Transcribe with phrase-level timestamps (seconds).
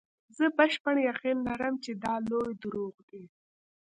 [0.37, 3.23] زه بشپړ یقین لرم چې دا لوی دروغ دي.